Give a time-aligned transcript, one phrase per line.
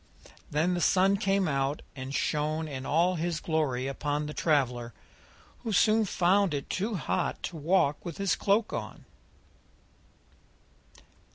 [0.49, 4.95] Then the Sun came out and shone in all his glory upon the traveller,
[5.59, 9.05] who soon found it too hot to walk with his cloak on.